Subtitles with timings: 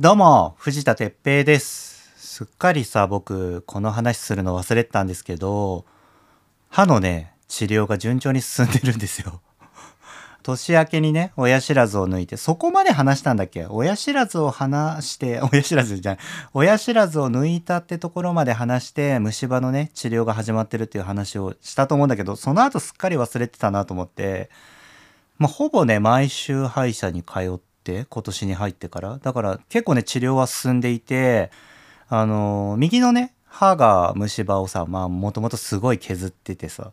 [0.00, 2.10] どうも、藤田哲平です。
[2.16, 5.84] すっかりさ、僕、この話するの忘れてたんですけど、
[6.70, 9.42] 歯のね、治療が順調に進んでるんですよ。
[10.42, 13.66] 年明けにね、親知らずを抜いて、そこまで話したんだっけ？
[13.66, 16.20] 親知らずを話して、親知らずじゃない、
[16.54, 24.48] 親知らずを抜いたってところまで話して、虫歯のね、治療が始まってるっていう話をしたと思うんだけど、その後すっかり忘れてたなと思って、
[25.36, 29.18] まあ、ほぼね、毎週歯医者に通って、今年に入ってから。
[29.22, 31.50] だから結構ね、治療は進んでいて、
[32.08, 36.92] あの右のね、歯が虫歯をさ、まあ、もともとすごい削っててさ。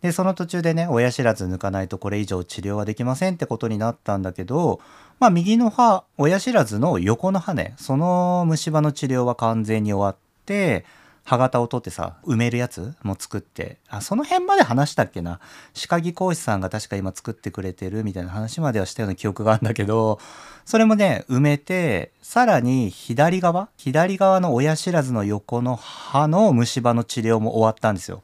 [0.00, 4.80] で、その途中でね、親知らず抜かないとこれ以上治療はできませんってことになったんだけど、
[5.18, 10.16] まあ、右の歯、親知らずの横の歯ね、その虫歯の治療は完全に終わっ
[10.46, 10.84] て、
[11.28, 15.40] 歯型を取ってさ、埋めるやつも作って、あ、その辺まで話したっけな。
[15.74, 20.18] 歯科技講師さんが確か今作ってくれてるみたいな話まではしたような記憶があるんだけど、
[20.64, 28.22] それもね、埋めて、さらに左側左側の親知らずの横の歯の虫歯の治療も終わったんですよ。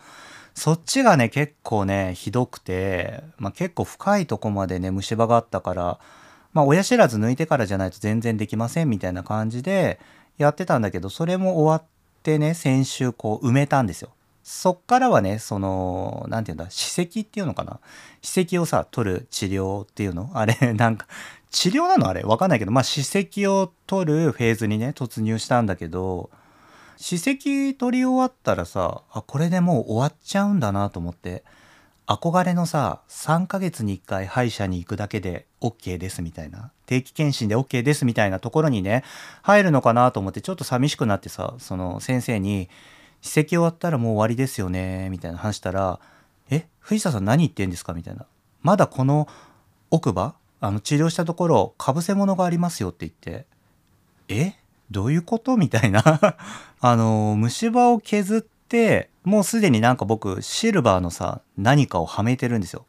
[0.54, 5.98] そっちがね、結構ね、ひどくて、まあ、結構深いとこまでね、虫歯があったから、
[6.54, 10.00] まあ、親知らず抜いてからじゃないと全然できませんみたいな感じで
[10.38, 11.93] やってたんだけど、それも終わっ
[12.24, 14.10] てね、先週こう埋めたんですよ。
[14.42, 17.80] そっからはね、その、なんていうんだ、歯石っていうのかな？
[18.22, 20.30] 歯石をさ、取る治療っていうの？
[20.34, 21.06] あれ、 なんか、
[21.50, 22.08] 治療なの？
[22.08, 26.30] あれわかんないけど、まあ、歯石を取るフェーズにね、突入したんだけど、
[26.96, 31.42] 歯石取り終わったらさ、あ、これでもう終わっちゃうんだなと思って、
[32.06, 39.02] 憧れのさ、3ヶ月に1回歯医者に行くだけで OK ですみたいな、定期検診で OK ですみたいなところにね、
[39.42, 42.68] 入るのかなと思ってちょっと寂しくなってさ、その先生に、
[43.22, 45.98] 歯石終わったらもう終わりですよね、みたいな話したら、
[46.50, 47.94] え、藤田さん何言ってんですか？
[47.94, 48.26] みたいな。
[48.62, 49.26] まだこの
[49.90, 53.46] 奥歯あの治療したところ、かぶせ物がありますよって言って、
[54.28, 54.52] え？
[54.90, 55.56] どういうこと？
[55.56, 56.02] みたいな。
[56.80, 62.84] あの、虫歯を削って、もうすでになんか僕、シルバーのさ、何かをはめてるんですよ。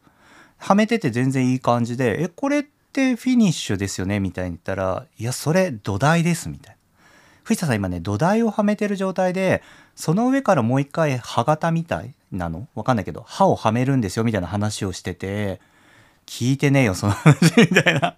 [0.58, 4.20] はめてて全然いい感じで、え、これってフィニッシュですよね？
[4.20, 6.78] みたいに言ったら、いや、それ土台です、みたいな。
[7.44, 9.62] 藤田さん今ね、土台をはめてる状態で、
[9.96, 12.68] その上からもう一回歯型みたいなの？
[12.74, 15.62] わかんないけど、歯をはめるんですよ、みたいな話をしてて、
[16.26, 18.16] 聞いてねえよ、その話、みたいな。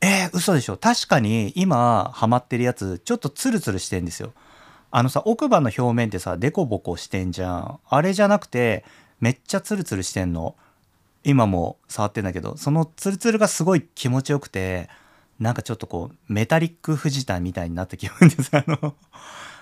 [0.00, 0.76] えー、嘘でしょ？
[0.76, 4.32] 確かに今ハマってるやつちょっとツルツルしてんですよ。
[4.90, 7.78] あのさ奥歯の表面ってさデコボコしてんじゃん。
[7.88, 8.84] あれじゃなくて
[9.20, 10.54] めっちゃツルツルしてんの。
[11.24, 14.88] 今も触ってんだけどそのツルツルがすごい気持ちよくて
[15.38, 18.50] なんかちょっとこうメタリック藤田みたいになった気分です。
[18.56, 18.94] あの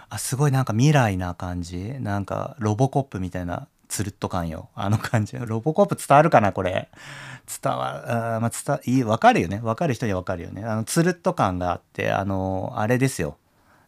[0.08, 1.94] あすごいなんか未来な感じ？
[2.00, 4.68] なんかロボコップみたいなつるっと感よ。
[4.74, 5.36] あの感じ。
[5.38, 6.88] ロボコップ伝わるかなこれ？
[7.62, 9.60] 伝わあまあ伝いいわかるよね。
[9.62, 10.64] わかる人にはわかるよね。
[10.64, 13.36] あのつるっと感があってあのあれですよ。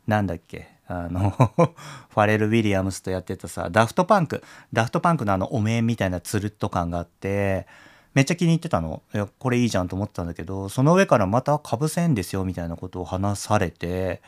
[0.06, 0.69] なんだっけ？
[0.92, 4.42] あの ファレル・ウィリアムスとやってたさダフトパンク。
[4.72, 7.66] ダフトパンクのあのお面みたいなつるっと感があって
[8.14, 9.03] めっちゃ気に入ってたの。
[9.14, 14.20] いやこれいいじゃんと思ってたんだけどその上からまたかぶせんですよみたいなことを話されて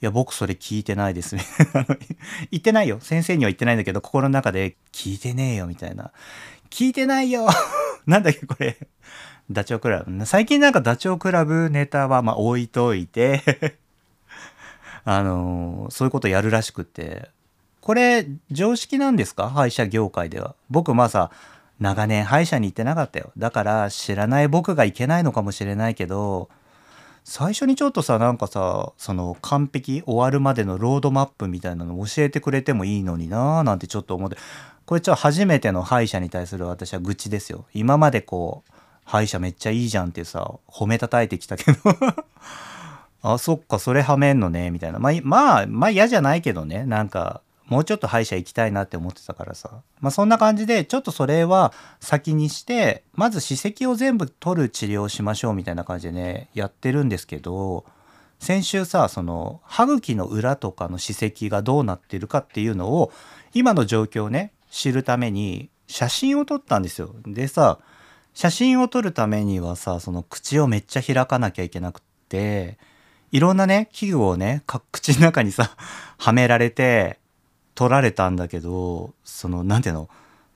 [0.00, 1.96] いや僕それ聞いてないですみたいな。
[2.50, 2.98] 言ってないよ。
[3.00, 6.12] 先生には言ってないんだけど心の中で聞いてねえよみたいな。
[6.70, 7.46] 聞いてないよ。
[8.06, 8.76] なんだっけこれ。
[9.50, 10.26] ダチョウ倶楽部。
[10.26, 13.78] 最近なんかダチョウ倶楽部ネタはまあ置いといて。
[15.04, 17.30] あのそういうことやるらしくて。
[17.80, 19.50] これ常識なんですか？
[19.50, 20.54] 歯医者業界では。
[20.70, 21.30] 僕まあさ
[21.80, 23.30] 長年歯医者に行ってなかったよ。
[23.36, 26.48] だから知らない僕がいけないのかもしれないけど
[27.24, 34.38] 最初にちょっとさなんかさその完璧終わるまでのロードマップみたいなの教えてくれてもいいのになーなんてちょっと思って。
[34.86, 37.66] これちょっと初めての歯医者に対する私は愚痴ですよ。
[37.74, 38.72] 今までこう
[39.04, 41.78] 歯医者めっちゃいいじゃんってさ褒めたたいてきたけど。
[43.26, 44.98] あそっかそれはめんのねみたいな。
[44.98, 46.84] まあまあまあ嫌じゃないけどね。
[46.84, 49.80] なんかもうちょっと歯医者行きたいなって思ってたからさ。
[50.00, 57.86] まあそんな感じでちょっとそれは先にしてまず歯石を全部取る治療をしましょうみたいな感じでねやってるんですけど
[58.38, 63.10] 先週さその歯茎の裏とかの歯石がどうなってるかっていうのを
[63.54, 67.14] 今の状況をね知るために写真を撮ったんですよ。
[67.24, 67.78] でさ
[68.34, 72.76] 写真を撮るためにはさその口をめっちゃ開かなきゃいけなくって
[73.34, 75.72] いろんなね器具をね口の中にさ
[76.18, 77.18] はめられて
[77.74, 80.08] 撮られたんだけどそのなんていうの？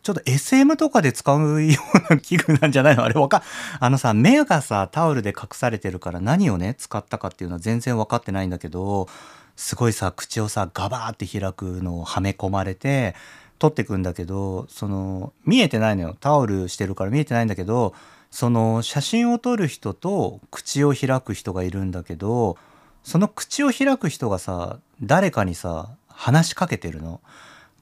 [0.05, 1.77] ちょっと SM とかで使うよ
[2.09, 3.03] うな器具なんじゃないの？
[3.03, 3.43] あれわか
[3.81, 9.09] あのさ目がさタオルで隠されてるから何をね使ったかっていうのは全然分かってないんだけど
[9.57, 13.17] すごいさ口をさガバーって開くのをはめ込まれて
[13.59, 16.17] 撮ってくんだけどその見えてないのよ。
[16.21, 17.93] タオルしてるから見えてないんだけど
[18.31, 22.57] その写真を撮る人と口を開く人がいるんだけど
[23.03, 27.21] その口を開く人がさ誰かにさ話しかけてるの？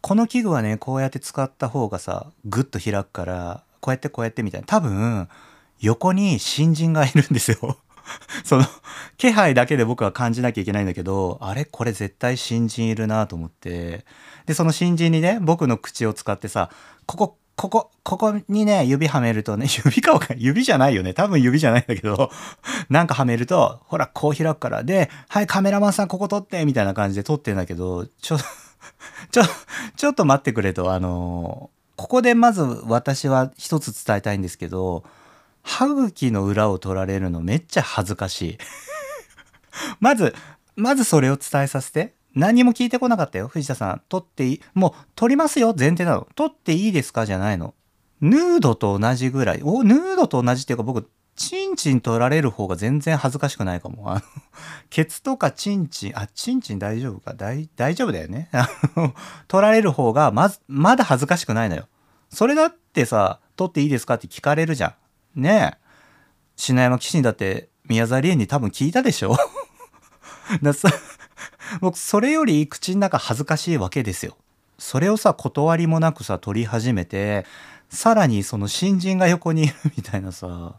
[0.00, 4.66] この器具はねこうやって使った方がさグッと開くからこうやってこうやってみたいな。
[4.66, 5.28] 多分
[5.80, 7.78] 横に新人がいるんですよ。
[8.44, 8.64] その
[9.16, 11.64] 気配だけで僕は感じなきゃいけないんだけどあれ？
[11.64, 14.04] これ絶対新人いるなと思って。
[14.46, 16.70] でその新人にね僕の口を使ってさ
[17.06, 21.14] ここここ、ここにね、指はめるとね、 指かわかんない指じゃないよね。
[21.14, 22.30] 多分指じゃないんだけど、
[22.90, 24.84] なんかはめると、ほら、こう開くから。
[24.84, 28.38] で、はい、カメラマンさんここ撮って、みたいな感じで撮ってんだけど、ちょ、
[29.32, 29.42] ちょ、
[29.96, 35.02] ちょっと待ってくれと、あの、ここでまず私は一つ伝えたいんですけど、
[35.62, 38.58] 歯茎の裏を取られるのめっちゃ恥ずかしい。
[39.98, 40.34] まず、
[40.76, 42.14] まずそれを伝えさせて。
[42.36, 43.48] 何も聞いてこなかったよ。
[43.48, 44.02] 藤田さん。
[44.08, 44.60] 取っていい。
[44.74, 45.74] もう、取りますよ。
[45.76, 46.28] 前提なの。
[46.36, 47.24] 取っていいですか？
[47.26, 47.74] じゃないの。
[48.20, 49.62] ヌードと同じぐらい。
[49.64, 54.10] お、ヌードと同じっていうか僕、チンチン取られる方が全然恥ずかしくないかも。
[54.12, 54.20] あの、
[54.90, 57.34] ケツとかチンチン、あ、チンチン大丈夫か？
[57.34, 58.50] 大、大丈夫だよね。
[59.48, 61.88] 取られる方が、まず、まだ恥ずかしくないのよ。
[62.30, 64.14] それだってさ、取っていいですか？
[64.14, 64.94] って聞かれるじゃ
[65.34, 65.40] ん。
[65.42, 65.86] ねえ。
[66.56, 69.36] 篠山騎士にだって宮沢りえに多分聞いたでしょ
[70.62, 70.88] ださ
[71.80, 74.36] 僕それより口の中恥ずかしいわけですよ。
[74.78, 77.46] それをさ断りもなくさ取り始めて
[77.88, 80.74] さらにその新人が横にいるみたいなさ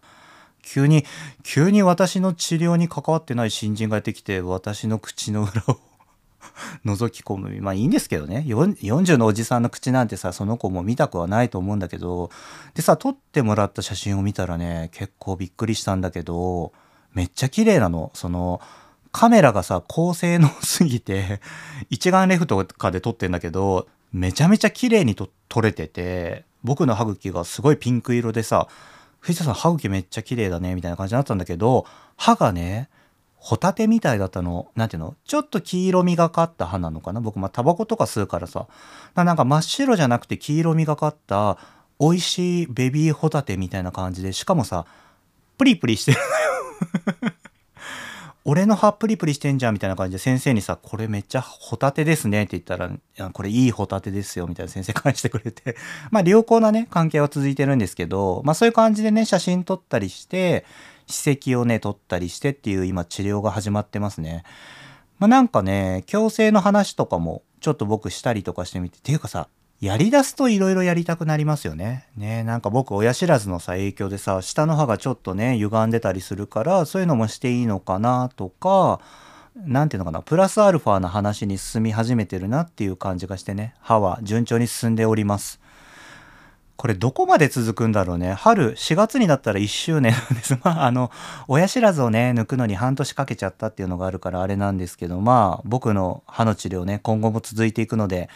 [0.61, 1.03] 急に
[1.43, 5.79] 急に私の治療に関わってない新人がやってきて私の口の裏を
[6.85, 12.29] 覗き込むまあいいんですけどね40のおじさんの口なんてさその子も見たくはないと思うんだけど
[12.75, 16.71] でさ撮ってもらった写真を見たらね結構びっくりしたんだけど
[17.13, 18.61] めっちゃ綺麗なのその
[19.11, 21.41] カメラがさ、高性能すぎて、
[21.89, 28.67] 一眼レフとかで撮ってんだけど、めちゃめちゃ綺麗にと撮れてて、僕の歯茎がすごいピンク色でさ、
[29.19, 32.89] 藤田さん歯茎めっちゃ綺麗だね、みたいな感じになったんだけど、歯がね、
[33.35, 34.71] ホタテみたいだったの。
[34.75, 35.15] なんていうの？
[35.25, 37.21] ちょっと黄色みがかった歯なのかな？
[37.21, 38.67] 僕、まあ、タバコとか吸うからさ。
[39.15, 41.57] なんか真っ白じゃなくて黄色みがかった、
[41.99, 44.85] 美味しいベビーホタテみたいな感じで、しかもさ、
[45.57, 47.33] プリプリしてるのよ
[48.49, 55.75] 俺の歯プリプリしてんじゃんみたいな感じで先生にさ、これめっちゃホタテですねって言ったら、いや、これいいホタテですよみたいな先生返してくれて
[56.11, 60.63] まあ良好なね、関係は続いてるんですけど、まあそういう感じでね、写真撮ったりして、
[61.07, 64.43] 歯石をね、撮ったりしてっていう今治療が始まってますね。
[65.19, 72.07] まあなんかね、矯正の話とかもちょっと僕したりとかしてみて、っていうかさ、やり出すといろいろやりたくなりますよね。
[72.17, 78.99] ねなんか僕親知らずのさ影響でさ下の歯がちょっとね歪んでたりするからそういうのもしていいのかなとか
[79.55, 85.59] 何ていうのかなプラスアルファな話に進み始めてるなっていう感じがしてね歯は順調に進んでおります。
[86.75, 88.33] これどこまで続くんだろうね。
[88.33, 90.57] 春、4月になったら1周年なんです。
[90.63, 91.09] まあ、あの、
[91.47, 98.29] 親知らずをね、抜くのに半年かけちゃったっていうのがあるからあれなんですけど、まあ、僕の歯の治療ね、今後も続いていくので、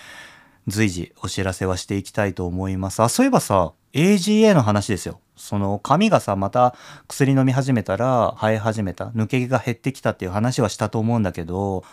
[0.67, 3.01] 随時お知らせはしていきたいと思います。
[3.01, 5.19] あ、そういえばさ、AGA の話ですよ。
[5.35, 6.75] その髪がさ、また
[7.07, 9.05] 薬飲み始めたら生え始めた。
[9.07, 11.83] 抜け毛が減ってきたっていう話はしたと思うんだけど、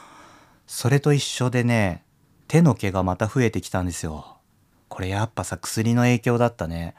[0.67, 2.05] それと一緒でね、
[2.47, 4.37] 手の毛がまた増えてきたんですよ。
[4.89, 6.95] これやっぱさ、薬の影響だったね。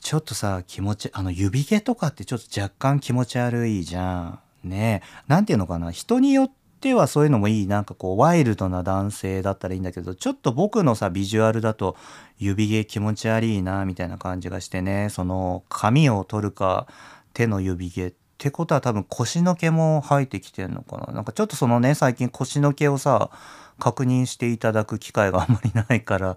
[0.00, 4.40] ちょっとさ、気持ち、あの指毛とかってちょっと若干気持ち悪いじゃん。
[4.64, 5.22] ねえ。
[5.28, 5.90] なんていうのかな。
[5.90, 11.94] 人によってってはそういうのもいいなんかこうワイルドな男性だったらいいんだけどちょっと僕のさビジュアルだと
[12.38, 16.86] 指毛気持ち悪いなみたいな感じがしてねその髪を取るか
[17.34, 21.12] 手の指毛ってことは多分腰の毛も生えてきてんのかな。
[21.12, 23.30] なんかちょっとそのね最近腰の毛をさ
[23.78, 26.36] 確認していただく機会があんまりないから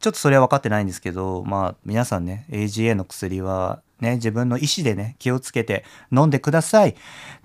[0.00, 6.96] ちょっとそれは分かってないんですけどまあ皆さんね AGA の薬はね、自分の意思でね、気をつけて飲んでください。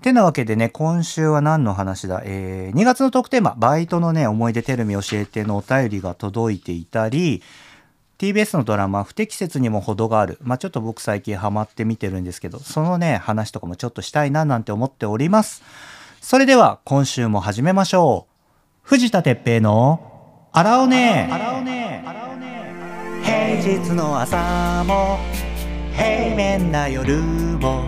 [0.02, 2.20] てなわけでね、今週は何の話だ？
[2.24, 7.42] えー、2月のトークテーマ、バイトのね、思い出テレビ教えてのお便りが届いていたり、
[8.18, 10.38] TBS のドラマ、不適切にも程がある。
[10.42, 15.62] まあちょっと僕最近ハマって見てるんですけど、そのね、話とかもちょっとしたいななんて思っております。
[16.20, 18.32] それでは、今週も始めましょう。
[18.82, 21.28] 藤田哲平の、あらおね
[23.22, 25.18] 平日の朝も、
[25.98, 27.82] 平面な夜も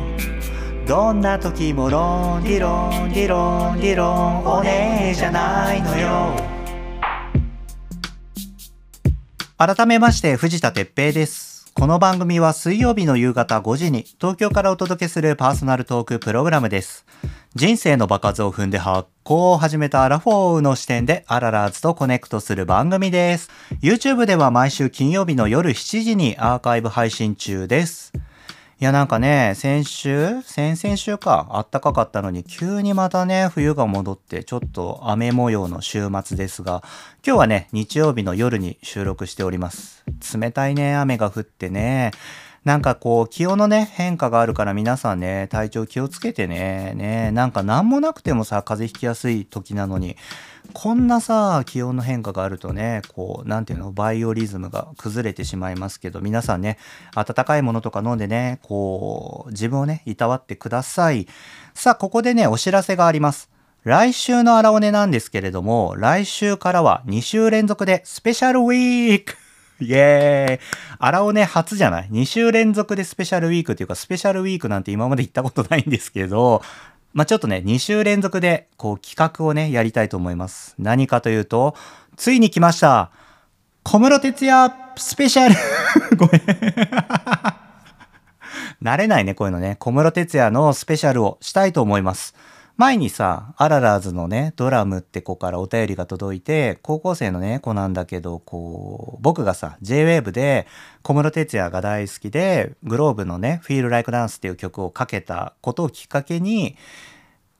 [0.84, 6.34] どんな時もロンリロンリロンリロンおねえじゃないのよ。
[9.56, 11.49] 改めまして藤田哲平です。
[11.74, 17.06] この番組は水曜日の夕方5時に東京からお届けするパーソナルトークプログラムです
[17.54, 23.50] 人生の場数を踏んで発酵を始めたアラフォーの視点でアララーズとコネクトする番組です。
[23.82, 28.12] YouTube では毎週金曜日の夜7時にアーカイブ配信中です。
[28.80, 30.40] いやなんかね、先週？
[30.40, 36.82] 先々週か、あったかかったのに、急にまたね、冬が戻って、ちょっと雨模様の週末ですが、
[37.22, 40.02] 今日はね、日曜日の夜に収録しております。
[40.34, 42.12] 冷たいね、雨が降ってね、
[42.64, 50.16] なんかこう、気温のね、変化があるから皆さんね、体調気をつけてね、ね、なんか何もなくてもさ、風邪ひきやすい時なのに、
[50.74, 56.76] こんなさ、気温の変化があるとね、こう、なんていうの、バイオリズムが崩れてしまいますけど、皆さんね、
[57.14, 61.28] 温かいものとか飲んでね、こう、自分をね、いたわってください。
[61.74, 63.48] さあ、ここでね、お知らせがあります。
[63.84, 69.34] 来週の荒尾根なんですけれども、来週からは2週連続でスペシャルウィーク
[69.84, 70.60] イエーイ
[70.98, 76.62] 荒尾根初じゃない ?2 週連続でスペシャルウィークっていうか、スペシャルウィークなんて今まで行ったことないんですけど、
[77.12, 80.76] まあ、ちょっとね、2週連続で、こう、企画をね、やりたいと思います。
[80.78, 81.74] 何かというと、
[82.16, 83.10] ついに来ました。
[83.82, 85.54] 小室哲也スペシャル
[86.16, 86.42] ごめん
[88.82, 89.76] 慣れないね、こういうのね。
[89.78, 92.34] 小室哲也のスペシャルをしたいと思います。
[92.80, 100.66] 前にさ、アララーズのね、ドラムって子からお便りが届いて、高校生のね、子なんだけど、こう、僕がさ、J-Wave で
[101.02, 106.74] 小室哲也が大好きで、グローブのね、Feel Like Dance っていう曲をかけたことをきっかけに、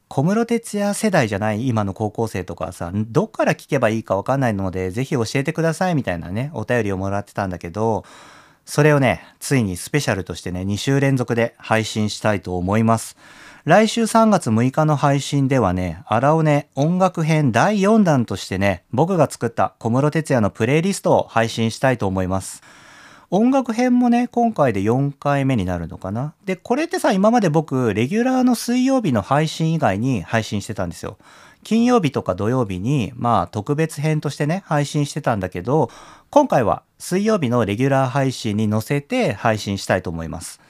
[0.08, 8.06] 小室哲也世代じゃない今の高校生とかさ、どっから聞けばいいかわかんないので、ぜひ教えてくださいみたいなね、お便りをもらってたんだけど、
[8.64, 13.18] それをね、ついにスペシャルとしてね、2週連続で配信したいと思います。
[13.70, 22.64] 来週3月6日の配信ではね、荒尾根音楽編第4弾としてね、僕が作った小室哲也のプレイリストを配信したいと思います。
[23.30, 26.34] 音楽編もね、今回で4回目になるのかな。
[26.44, 31.16] で、これってさ、今まで僕、レギュラーの水曜日の配信以外に配信してたんですよ。
[31.62, 35.92] 金曜日とか土曜日に、まあ、特別編としてね、配信してたんだけど、
[36.30, 40.60] 今回は水曜日のレギュラー配信に載せて配信したいと思います。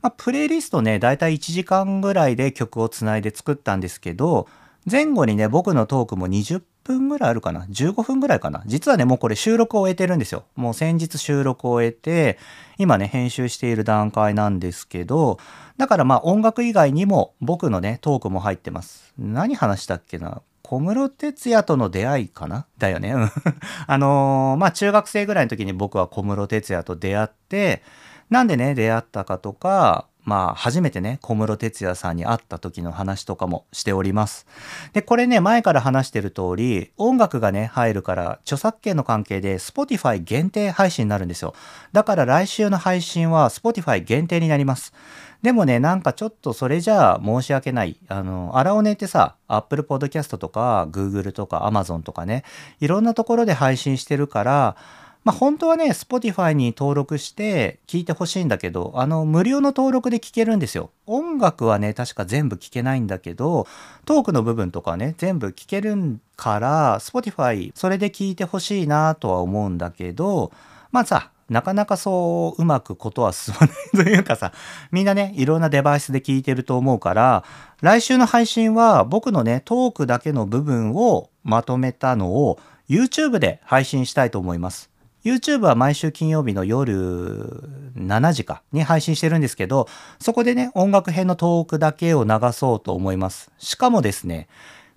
[0.00, 4.46] まあ、プレイリストね、だいたい1時間ぐらいで曲をつないで作ったんですけど、
[4.90, 8.62] 前後にね、僕のトークも20分ぐらいあるかな ?15 分ぐらいかな？
[8.66, 10.44] 実はね、もうこれ収録を終えてるんですよ。
[10.56, 12.38] もう先日収録を終えて、
[12.78, 15.38] 今ね、編集している段階なんですけど、
[15.76, 19.12] だからまあ音楽以外にも僕のね、トークも入ってます。
[19.18, 20.40] 何話したっけな？
[20.62, 22.66] 小室哲哉との出会いかな？
[22.78, 23.14] だよね。
[23.86, 27.82] あのー、まあ中学生ぐらいの時に僕は小室哲哉と出会って、
[28.30, 34.46] なんでね、出会ったかとか、まあ、初めてね、小室哲哉さんに会った時の話とかもしております。
[34.92, 41.54] で、これね、前から話してる通り、音楽がね、入るから、著作権の関係で Spotify 限定配信になるんですよ。
[41.94, 44.92] だから来週の配信は Spotify 限定になります。
[45.40, 47.98] でもね、なんかちょっとそれじゃあ申し訳ない。
[48.08, 52.44] あの、アラオネってさ、Apple Podcast とか Google とか Amazon とかね、
[52.80, 54.76] いろんなところで配信してるから、
[55.24, 60.90] まあ、本当はね、Spotify に登録して聞いてほしいんだけど、あの、無料の登録で聞けるんですよ。
[61.06, 63.66] 音楽はね、確か全部聞けないんだけど、
[64.04, 70.52] トークの部分とかね、全部聞けるから、Spotify、それで聞いてほしいなとは思うんだけど、
[70.92, 74.52] まあさ、なかなかそううまくことは進まないというかさ、
[74.92, 77.44] みんなね、いろんなデバイスで聞いてると思うから、
[77.80, 82.58] 来週の配信は僕のね、トークだけの部分をまとめたのを
[82.88, 84.90] YouTube で配信したいと思います。
[85.28, 87.62] YouTube は毎週金曜日の夜
[87.96, 89.86] 7時かに配信してるんですけど、
[90.18, 93.50] そこでね、音楽編のトークだけを流そうと思います。
[93.58, 94.48] しかもですね、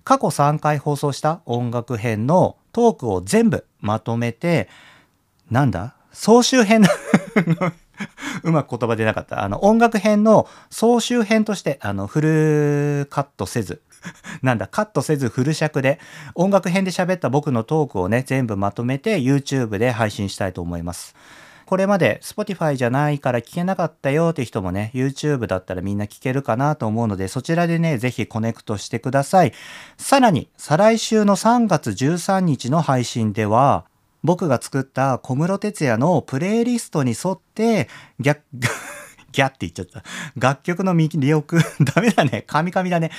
[0.04, 4.68] 過去3回放送した音楽編のトークを全部まとめて、
[5.50, 6.82] なんだ総集編
[8.42, 9.44] うまく言葉出なかった。
[9.44, 13.82] あの、音楽編の総集編として、あの、フルカットせず、
[14.42, 15.98] なんだ、カットせずフル尺で、
[16.34, 21.14] 音楽編で喋った僕のトークをね、全部まとめて YouTube で配信したいと思います。
[21.72, 29.54] これまで Spotify じゃないから聞けなかったよって人もね、YouTube だったらみんな聞けるかなと思うので、そちらでね、ぜひコネクトしてください。
[29.96, 33.86] さらに、再来週の3月13日の配信では、
[34.22, 37.88] 僕が作った小室哲也のプレイリストに沿って、
[38.20, 38.42] 逆、
[39.32, 40.04] ギャって言っちゃった。
[40.36, 41.58] 楽曲の魅力、
[41.94, 42.44] ダメだね。
[42.46, 43.10] カミカミだね。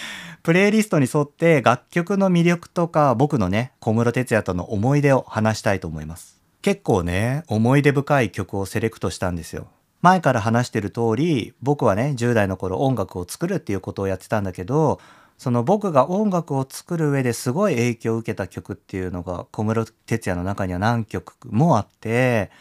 [0.44, 6.40] プレイリストに沿って楽曲の魅力とか僕のね、小室哲也との思い出を話したいと思います。
[6.62, 9.68] 結構ね、思い出深い曲をセレクトしたんですよ。
[10.02, 15.00] 前から話してる通り、僕はね、10代の頃音楽を作るっていうことをやってたんだけど、
[15.38, 22.52] その僕が音楽を作る上ですごい影響を受けた曲っていうのが小室哲也の中には何曲もあって、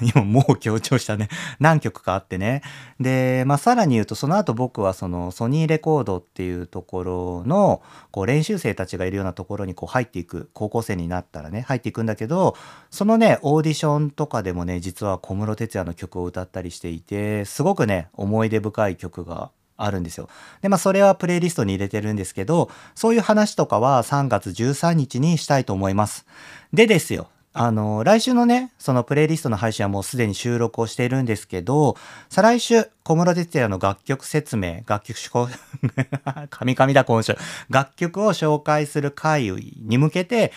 [0.00, 1.28] 今もう強調したね。
[1.60, 2.62] 何曲かあってね。
[2.98, 12.56] で、まあさらに言うとその後僕はそのソニーレコードっていうところのこう練習生たちがいるようなところにこう入っていく、高校生になったらね、入っていくんだけど、
[12.90, 20.28] そのね、オーディションとかでもね、実は小室哲哉の曲を歌ったりしていて、すごくね、思い出深い曲があるんですよ。
[20.60, 26.26] で、まあそれはプレイリストに入れてるんですけど、そういう話とかは3月13日にしたいと思います。
[26.72, 27.28] でですよ。
[27.52, 31.96] あの、来週のね、そのプレイリストの配信はもうすでに収録をしているんですけど、
[32.28, 35.18] 再来週、小室哲哉の楽曲説明、楽曲、
[36.50, 37.36] 神々だ今週、
[37.68, 40.52] 楽曲を紹介する回に向けて、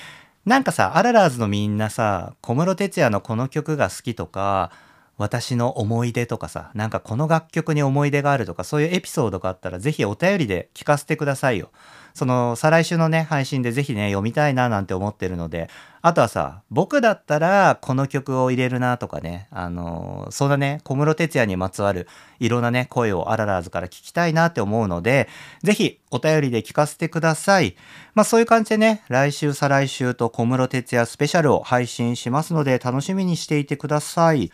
[0.45, 4.71] なんかさ、アララーズのみんなさ、小室哲哉のこの曲が好きとか、
[5.17, 11.69] 私の思い出とかさ、なんかこの楽曲に思い出があるとか、そういうエピソードがあったら、ぜひお便りで聞かせてくださいよ。
[12.13, 15.69] その、再来週のね、配信でぜひね、読みたいななんて思ってるので、
[16.01, 22.07] あとはさ、僕だったらこの曲を入れるなとかね、あの、そんなね、小室哲哉にまつわる
[22.39, 25.27] いろんなね、声をアララーズから聞きたいなって思うので、
[25.63, 27.75] ぜひお便りで聞かせてください。
[28.13, 34.51] まあそういう感じでね、来週再来週と小室哲哉スペシャルを配信しますので、楽しみにしていてください。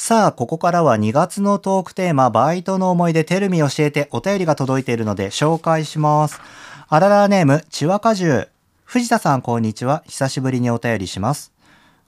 [0.00, 6.40] さあ、ここからは2月のトークテーマ、バイトの思い出テルミ教えてお便りが届いているので紹介します。
[6.88, 8.48] あららネーム、ちわかじゅう。
[8.84, 10.04] 藤田さん、こんにちは。
[10.06, 11.52] 久しぶりにお便りします。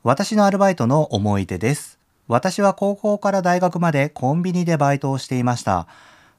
[0.05, 1.99] 私のアルバイトの思い出です。
[2.29, 5.89] 私は高校から大学までコンビニでバイトをしていました。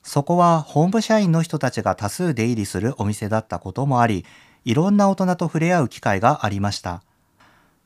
[0.03, 4.25] そこは本部社員の人たちが多数出入りするお店だったこともあり、
[4.63, 7.03] いろんな大人と触れ合う機会がありました。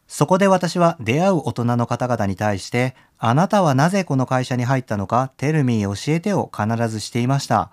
[0.07, 7.71] そこで私は出会う大人の方々に対して、あなたはなぜこの会社に入ったのか、テルミー教えてを必ずしていました。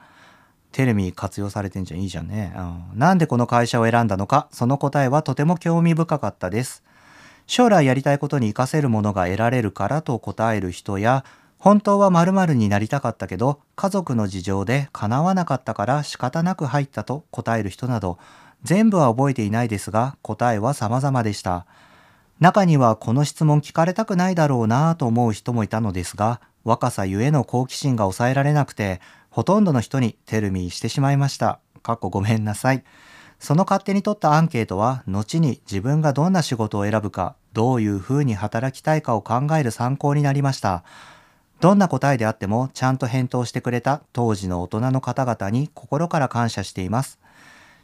[0.73, 4.49] テレミー活用されてんじゃんいいじゃんね、うん、なんでこの会社を選んだのか？
[4.53, 6.83] その答えはとても興味深かったです
[7.47, 11.27] 将来やりたいことに活かせるものが得られるからと答える人や
[11.59, 18.17] 本当は〇〇になりたかったけど家族の事情で叶わなかったから仕方なく入ったと答える人など
[18.63, 21.67] 全部は覚えていないですが答えは様々でした。
[22.43, 31.61] 中にはこの質問聞かれたくないだろうなぁと思う人もいたのですが若さゆえの好奇心が抑えられなくてほとんどの人にテルミーしてしまいました。
[31.85, 32.83] かっこごめんなさい。
[33.39, 40.85] その勝手に取ったアンケートは、後に自分がどんな仕事を選ぶか、どういうふうに働きたいかを考える参考になりました。
[41.61, 47.19] どんな答えであっても、ちゃんと返答してくれた当時の大人の方々に心から感謝しています。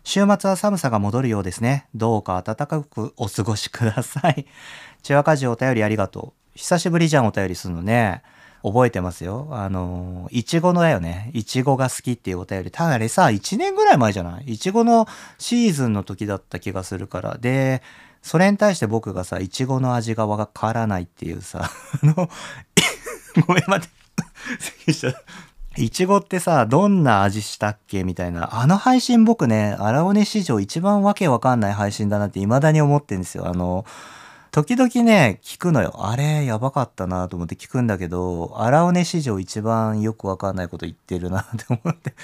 [0.05, 1.87] 週末は寒さが戻るようですね。
[1.95, 4.47] どうか暖かくお過ごしください。
[5.03, 6.59] 千和家事お便りありがとう。
[6.59, 8.23] 久しぶりじゃんお便りするのね。
[8.63, 9.49] 覚えてますよ。
[9.53, 11.31] あの、いちごのだよね。
[11.33, 12.71] いちごが好きっていうお便り。
[12.73, 14.55] ただあれさ、1年ぐらい前じゃない？
[14.55, 15.07] いちごの
[15.39, 17.39] シーズンの時だった気がするから。
[17.39, 17.83] で、
[18.21, 21.71] それに対して僕がさ、いちごの味がわからないっていうさ、
[22.03, 22.15] あの、
[23.47, 23.95] ごめん待って。
[25.81, 28.61] いちごってさ、どんな味したっけみたいな。
[28.61, 33.47] あの配信僕ね、荒尾根史上一番わけわかんない配信だなって未だに思ってんですよ。
[33.47, 33.85] あの、
[34.51, 35.95] 時々ね、聞くのよ。
[36.09, 42.14] あれ、やばかったなと思って聞くんだけど、荒尾根史上一番よくわかんないこと言ってるなって思って。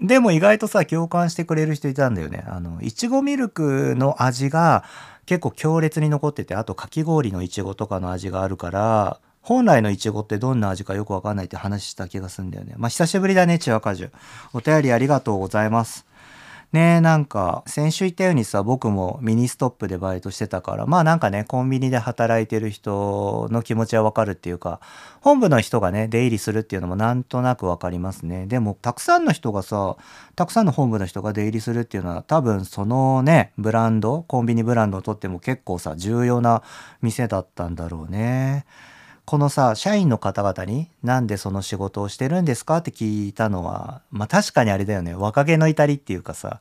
[0.00, 2.42] でも意外とさ、共感してくれる人いたんだよね。
[2.48, 4.82] あの、いちごミルクの味が
[5.26, 12.74] 結構強烈に残ってて、あとかき氷のいちごとかの味があるから、本来のいちごってどんな味かよくわかんないって話した気がするんだよね。
[12.78, 14.10] まあ、久しぶりだね、千葉果樹。
[14.54, 16.06] お便りありがとうございます。
[16.72, 24.80] ねえなんか先週言ったようにさ僕もミニストップでバイトしてたからまあなんかねコンビニで働いてる人の気持ちはわかるっていうか
[25.20, 29.96] 本部の人がね出入りするっていうのもなんとなくわかりますねでもたくさんの人がさ
[30.34, 36.64] たくさんの本部の人が出入りするっていうのは多分そのねブランドコンビニブランドをとっても結構さ重要な
[37.02, 38.66] 店だったんだろうね。
[39.24, 45.14] このさ社員の方々になんでその仕事をしてるんですかって聞いたのはまあ確かにあれだよね。
[45.14, 46.60] 若気の至りっていうかさ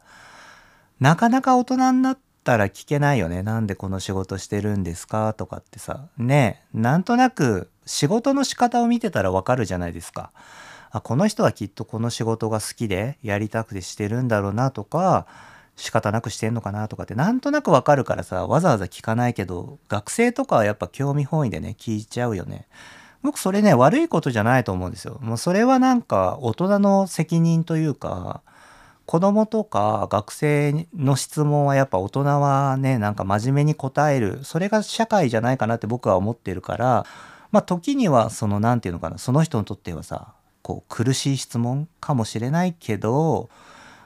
[0.99, 3.43] なかなか大人になったら聞けないよね。
[3.43, 6.07] なんでこの仕事してるんですかとかってさ。
[6.17, 10.31] ねなんとなく仕事の仕方を見てたらわかるじゃないですか。
[10.89, 15.25] あこの人はきっとこの仕事が好きでやりたくてしてるんだろうなとか
[15.75, 22.67] 仕方なくしてんのかなとかってなんとなくわかるからさわざわざ聞かないけど学生とかはやっぱ興味本位でね聞いちゃうよね。
[23.23, 25.17] 僕それね悪いことじゃないと思うんですよ。
[25.21, 28.41] もうそれはなんか大人の責任というか
[29.05, 37.05] 子供とか学生の質問はやっぱ大人はねなんか真面目に答えるそれが社会じゃないかなって僕は思ってるから
[37.51, 43.49] まあ時にはその何て言うのかなその人にとってはさこう苦しい質問かもしれないけど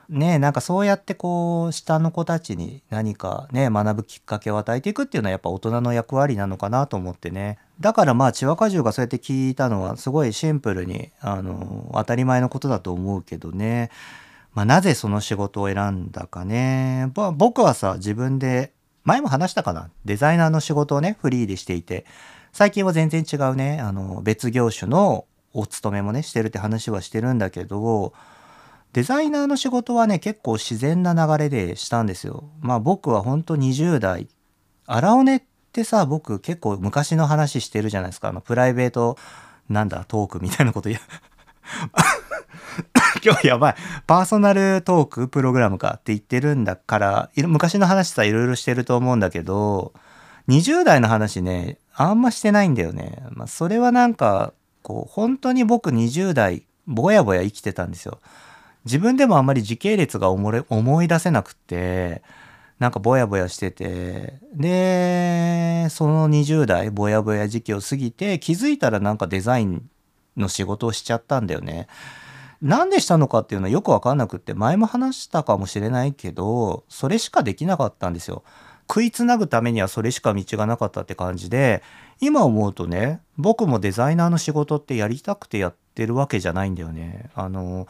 [0.10, 7.60] ねなんかそうやってこう下の子たちに何かね学ぶきっかけを与えていくっていうのはやっぱ大人の役割なのかなと思ってね。
[7.80, 13.90] だからまあ千葉果汁がそうやって聞いたのはすごいシンプルにあの当たり前のことだと思うけどね。
[14.54, 17.12] まあ、なぜその仕事を選んだかね。
[17.36, 19.90] 僕はさ自分で前も話したかな？
[20.06, 22.06] デザイナーの仕事をねフリーでしていて。
[22.54, 28.14] 最近は全然違うねあの別業種のお勤めもねしてるって話はしてるんだけど
[28.98, 32.50] デザイナーの仕事はね結構自然な流れでしたんですよ。
[32.62, 34.28] まあ僕はほんと20代
[34.88, 39.16] 荒尾根ってさ僕結構昔の話してるじゃないですかあのプライベート
[39.70, 41.02] なんだトークみたいなこと言う
[43.24, 43.76] 今日やばい。
[44.08, 49.94] パーソナルトークプログラムかって言ってるんだから、昔の話さいろいろしてると思うんだけど、
[50.48, 53.22] 20代の話ね、あんましてないんだよね。
[53.30, 58.20] まあ、それはなんか、こう、本当に僕20代、ぼやぼや生きてたんですよ。
[58.88, 62.24] 自分でもあんまり時系列が思い出せなくって、
[62.80, 69.90] なんかぼやぼやしてて、で、その20代、ぼやぼや時期を過ぎて、気づいたらなんかデザイン
[70.38, 71.88] の仕事をしちゃったんだよね。
[72.62, 78.44] なんでしたのかっていうのはよくわかんなくって前も話したかもしれないけどそれしかできなかったんですよ。
[78.90, 81.84] 食いつなぐためにはそれしか道がなかったって感じで
[82.22, 87.30] 今思うとね僕もデザイナーの仕事ってやりたくてやってるわけじゃないんだよね。
[87.36, 87.88] あの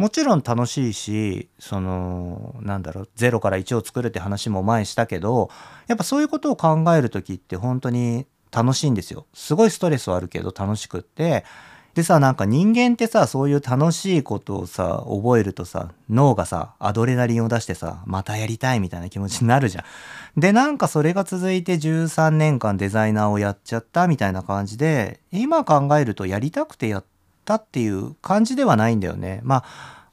[0.00, 5.50] もちろん楽しいしそのなんだろう0から1を作るって話も前したけど
[5.88, 9.26] やっぱそういうことを考える時って本当に楽しいんですよ。
[9.34, 11.44] すごいストレスはあるけど楽しくって
[11.92, 20.40] でさなんか人間ってさそういう楽しいことをさ覚えるとさ脳がさアドレナリンを出してさまたやりたいみたいな気持ちになるじゃん。
[20.40, 27.04] でなんかそれが続いて13年間デザイナーをやっちゃったみたいな感じで今考えるとやりたくてやっ
[27.50, 29.40] たっていう感じではないんだよね。
[29.42, 29.64] まあ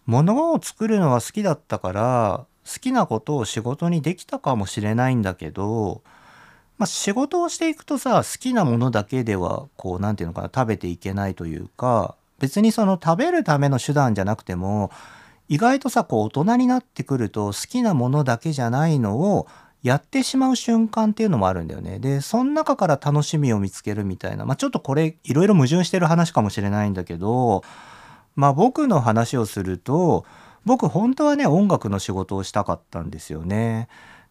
[0.05, 6.01] 物を作るのは好きだったから好きなことを仕事にできたかもしれないんだけど
[6.77, 14.91] まあ、仕事をしていくとさ好きなものだけではこう何て言うのかな食べていけないというか別にその食べるための手段じゃなくても
[15.49, 19.47] 意外とさこう大人になってくると好きなものだけじゃないのを
[19.87, 21.99] やってしまう瞬間っていうのもあるんだよね。
[21.99, 27.63] でその中から楽しみを見つけるみたいなまあちょっとこれいろいろ矛盾してる話かもしれないんだけど
[28.35, 30.25] まあ僕の話をすると
[30.65, 33.87] 僕本当はね音楽の仕事をしたかったんですよね。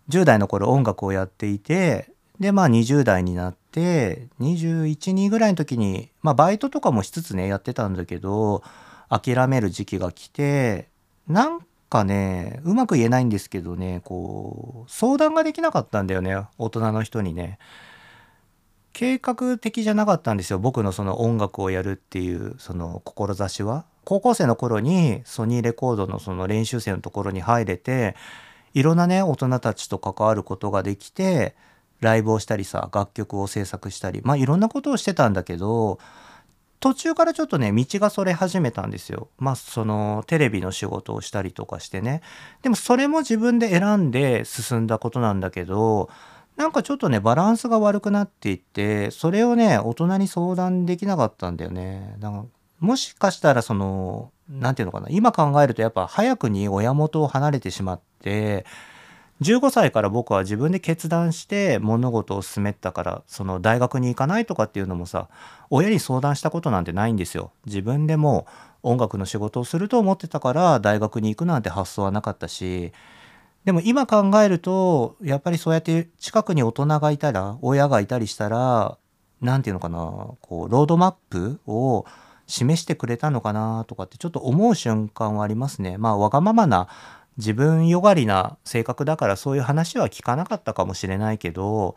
[0.08, 8.62] 10代の頃音楽をやっていてでまあ20代になって212ぐらいの時にまあバイトとかもしつつねやってたんだけど
[9.08, 10.88] 諦める時期が来て
[11.26, 17.59] なんかねうまく言えないんですけどねこう相談ができなかったんだよね大人の人にね。
[18.92, 23.85] 計画的じゃなかったんですよ僕のその音楽をやるっていうその志は。
[24.05, 28.16] 高校生の頃にソニーレコードのその練習生のところに入れて
[28.72, 31.57] いろんなね大人たちと関わることができて
[32.01, 35.99] ライブをしたりさ楽曲を制作したりまあいろんなことをしてたんだけど
[36.87, 39.29] 途中からちょっとね道がそれ始めたんですよ。
[39.38, 42.22] まあそのテレビの仕事をしたりとかしてね。
[42.62, 46.11] でもそれも自分で選んで進んだことなんだけど
[46.57, 52.14] なんかちょっとねバランスが悪くなっていってそれをね大人に相談できなかったんだよね。
[52.20, 52.44] だから
[52.79, 58.64] もしかしたらその何て言うのかな今考えるとやっぱ早くに親元を離れてしまって
[59.42, 65.29] 15歳から僕は自分で決断して物事を進めたからその大学に行かないとかっていうのもさ
[65.68, 67.53] 親に相談したことなんてないんですよ。
[67.66, 68.46] 自分でも
[68.83, 72.92] 音楽の仕事をすると思ってたから大学に行くなんて発想はなかったし
[73.64, 78.96] でも今考えるとやっぱりそうやって近くに大人がいたら親がいたりしたら
[79.40, 82.07] 何て言うのかなこうロードマップを
[82.46, 85.99] 示してくれたのかなとかってちょっと思う瞬間はありますね。
[85.99, 86.87] まあわがままな
[87.38, 91.94] 自分よがりな性格だからそういう話は聞かなかったかもしれないけど、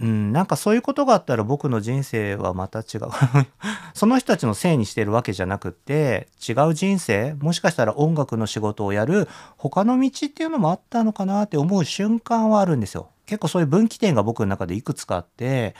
[0.00, 3.08] うん、なんかそういうことがあったら僕の人生はまた違う
[3.94, 13.08] その人たちのせいにしてるわけじゃなくて違う人生もしかしたら音楽の仕事をやる他の道っていうのもあったのかなって思う瞬間はあるんですよ。
[13.26, 15.74] 結構そういう分岐点が僕の中でいくつかあって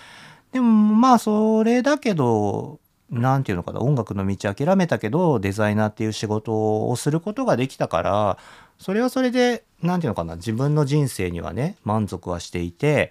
[0.52, 2.78] でもまあそれだけど
[3.10, 8.38] 何て言うのかな音楽の道諦めたけどデザイナーっていう仕事をすることができたから
[8.78, 13.10] それはそれで何て言うのかな自分の人生にはね満足はしていて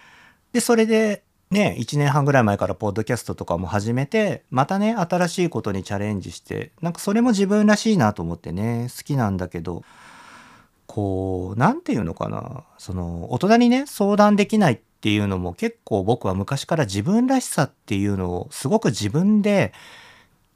[0.52, 9.82] でそれでね1年半ぐらい前からポッドキャストとかも始めてまたね新しいことにチャレンジしてなんかそれも自分らしいなと思ってね好きなんだけど
[10.86, 19.72] こう何て言うのかなその大人にね相談できないっていうのも結構僕は昔から自分らしさっていうのをすごく自分で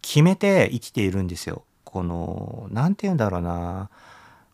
[0.01, 1.65] 決めて生きているんですよ。
[1.85, 3.91] この何て言うんだろうな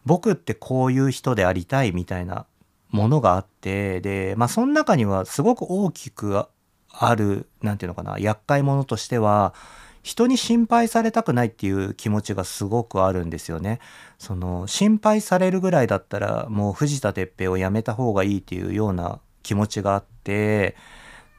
[0.04, 2.46] 僕ってこういう人でありたいみたいな
[2.90, 6.46] ものがあってでまあその中にはすごく大きく
[6.90, 9.54] ある何て言うのかな厄介者としては
[10.02, 13.78] 人に心配されたくないっていう気持ちがすごくあるんですよね。
[14.18, 20.76] その心配されるぐらいだったらもう藤田哲平をやめた方がいいっていうような気持ちがあって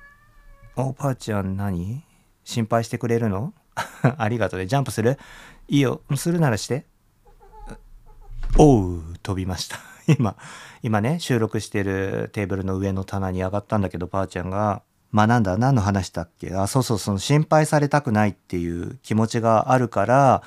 [0.75, 2.03] 「おばあちゃん何？
[2.43, 3.53] 心配してくれるの？
[4.17, 4.65] ありがとうね。
[4.65, 5.19] ジャンプする？
[5.67, 6.01] いいよ。
[6.15, 6.87] するならして」
[8.57, 9.77] おう飛びました。
[10.17, 10.35] 今
[10.81, 15.55] 今ね収録してるテーブルの上の棚に上がったんだけどばあちゃんがまあなんだ？
[15.57, 20.41] 何の話だっけあそうそうその心配されたくないっていう気持ちがあるから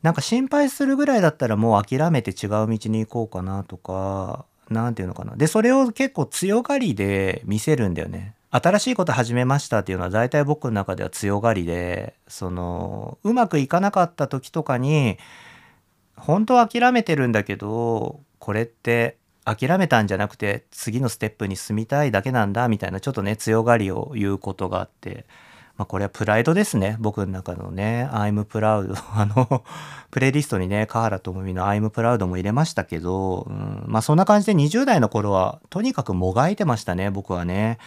[0.00, 5.36] なんか心配するぐらいだったらもう諦めて違う道に行こうかなとか何て言うのかな。
[5.36, 8.34] でそれを結構強がりで見せるんだよね。
[8.50, 15.16] 新しいこと始めましたっていうのは大体僕の中では強がりでそのうまくいかなかった時とかに
[16.16, 25.24] 本当は諦めてるんだけどこれって諦めたんじゃなくて次のステップに進みたいだけなんだみたいなちょっとね強がりを言うことがあって、
[25.82, 26.96] まあ、これはプライドですね。
[27.00, 29.64] 僕の中のね「I'm proud」 あの
[30.12, 37.78] プレイリストにね河原智美の「I'm proud」も入れましたけど、うん、まあそんな感じで20代の頃はとにかくもがいてましたね僕はね。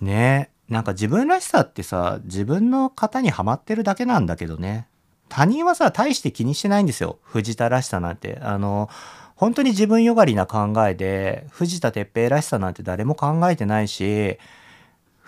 [0.00, 0.48] ね。
[0.70, 4.86] なんか自分らしさってさ自分の型にはまってるだけなんだけどね。
[5.28, 7.18] 他人はさ大して気にしてないんですよ。
[7.24, 8.38] 藤田らしさなんて。
[8.40, 8.88] あの
[9.36, 14.38] 本当に自分よがりな考えで藤田哲平らしさなんて誰も考えてないし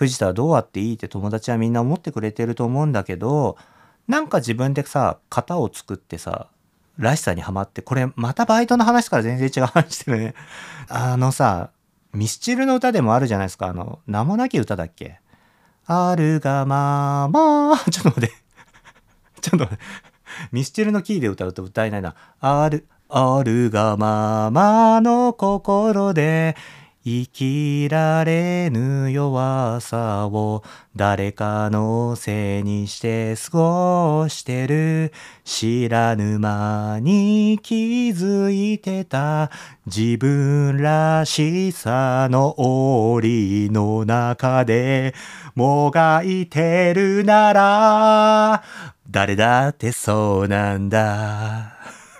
[0.04, 3.56] 藤田はどうあっていいって友達はみんな思ってくれてると思うんだけど
[4.08, 6.48] なんか自分でさ型を作ってさ
[6.98, 10.34] らしさにはまってこれまたバイトの話から全然違う話してるね。
[10.88, 11.70] あのさ
[12.12, 13.66] ミスチルの歌でもあるじゃないですか。
[13.66, 15.18] あの名もなき歌だっけ？
[15.86, 17.76] あるがまま。
[17.90, 18.32] ちょっと待って。
[19.40, 19.82] ちょっと待って。
[20.52, 22.14] ミスチルのキーで歌うと歌えないな。
[22.40, 26.56] あるあるがままの心で
[27.06, 30.62] 生きられぬ弱さを
[30.96, 35.12] 誰かのせいにして過ごしてる
[35.44, 39.50] 知らぬ間に気づいてた
[39.84, 45.14] 自分らしさの檻の中で
[45.54, 48.64] もがいてるなら
[49.10, 51.74] 誰だってそうなんだ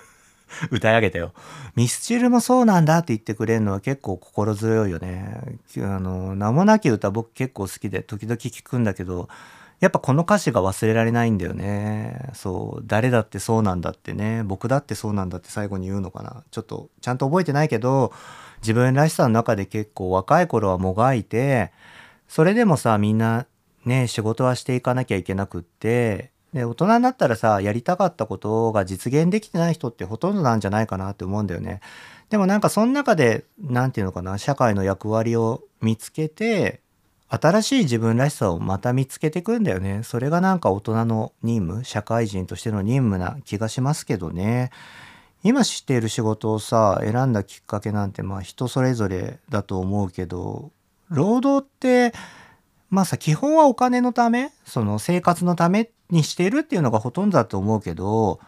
[0.69, 1.33] 歌い上げたよ。
[1.75, 5.59] ミスチルもそうなんだって言ってくれるのは結構心強いよね。
[5.79, 9.27] あの、名もなき歌僕結構好きで時々聞くんだけど、
[9.81, 12.29] やっぱこの歌詞が忘れられないんだよね。
[12.33, 16.43] そう、誰だってそうなんだってね、僕だってそうなんだって最後に言うのかな。
[16.49, 18.13] ちょっとちゃんと覚えてないけど、
[18.61, 21.73] 自分らしさの中で結構若い頃はもがいて、
[22.29, 23.47] それでもさ、みんな
[23.85, 31.81] ね、仕事はしていかなきゃいけなくって、で大人になったらさやりたかったことが実現できてない人ってほとんどなんじゃないかなって思うんだよね。
[32.29, 36.79] でもなんかその中で何て言うのかな社会の役割を見つけて
[37.27, 40.03] 新しい自分らしさをまた見つけていくんだよね。
[40.03, 44.71] それがなんか大人の任務社会人としての任務な気がしますけどね。
[45.43, 50.71] 今知っている仕事をさ選んだきっかけなんてまあ人それぞれだと思うけど
[51.09, 52.13] 労働って
[52.89, 58.39] まあさ基本はお金のためその生活のためにしてるっていうのがほとんどだと思うけど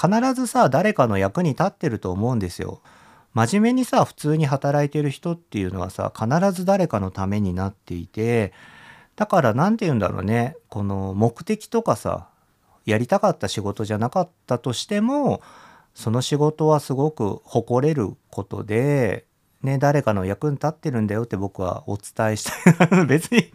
[0.00, 2.82] 必ずさ誰かの役に立ってると思うんですよ。
[3.32, 8.54] 真面目にさ普通に働いてる人っていうのはさ必ず誰かのためになっていて
[9.14, 12.28] だから何て言うんだろうねこの目的とかさ
[12.86, 15.42] やりたかった仕事じゃなかったとしても
[15.94, 19.26] その仕事はすごく誇れることで、
[19.62, 22.44] ね、誰かの役に立ってるんだよって僕はお伝えし
[22.78, 23.52] たい 別に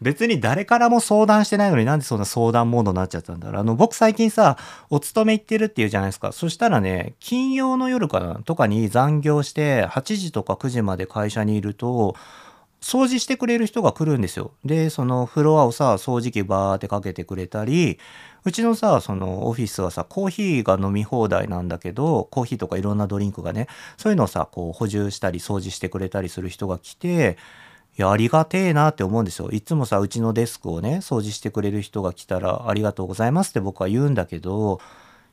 [0.00, 3.60] 別に誰からも相談してないのになんでそんな相談モードになっちゃったんだろう。
[3.60, 4.58] あの、僕最近さ、
[4.90, 6.32] お勤め行ってるっていうじゃないですか。
[6.32, 12.14] そしたらね、金曜の夜かなとかに残業して8時とか9時まで会社にいると、
[12.84, 14.52] 掃除してくれる人が来るんですよ。
[14.62, 17.98] で、そのフロアをさ、掃除機バーってかけてくれたり、
[18.44, 27.38] うちのさ、そのオフィスはさ、コーヒーが飲み放題なんだけど、コーヒーとかいろんなドリンクがね、そういうのをさ、こう補充したり掃除してくれたりする人が来て、
[27.96, 29.50] いや、ありがてえなって思うんですよ。
[29.50, 34.80] いつもさ、うちのデスクをね、掃除してくれる人が来たら、ありがとうございますって僕は言うんだけど、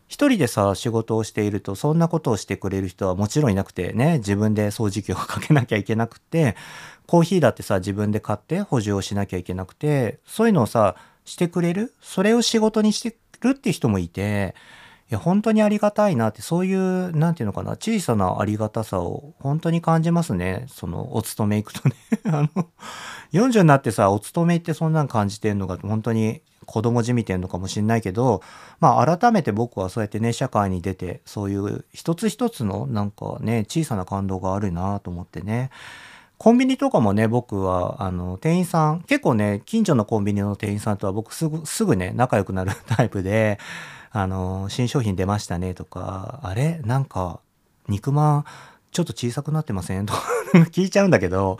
[0.08, 6.56] 一人でさ、仕事をしていると、そんなことをしてくれる人はもちろんいなくてね、自分で掃除機をかけなきゃいけなくて、
[7.08, 11.94] コーヒーだってさ、自分で買って補充をしなきゃいけなくて、そういうのをさ、してくれる？
[12.02, 14.54] それを仕事にしてるって人もいて、
[15.14, 20.66] や、本当にありがたいなって、そういう、なんていうのかな、小さなありがたさを本当に感じますね。
[20.70, 21.96] その、お勤め行くとね。
[22.26, 22.50] あの、
[23.34, 28.42] 40になってさ、お勤めってそんなん感じてんのが、本当に子供じみてんのかもしんないけど、
[28.80, 35.70] まあ改めて僕はそうやってね、社会に出て、そういう一つ一つのなんかね、小さな感動があるなと思ってね。
[36.38, 43.60] コンビニとかもね、僕は、あの、店員さん、結構ね、近所のコンビニの店員さんとは僕すぐ、すぐね、仲良くなるタイプで、
[44.12, 46.82] あの、新商品出ましたねとか、あれ？
[46.84, 47.40] なんか、
[47.88, 48.46] 肉まん、
[48.92, 50.06] ちょっと小さくなってません？
[50.06, 50.20] とか
[50.72, 51.58] 聞いちゃうんだけど、